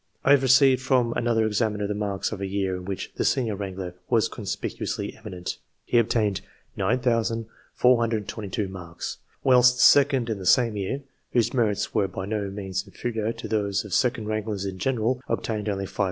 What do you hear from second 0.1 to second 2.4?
I have received from another examiner the marks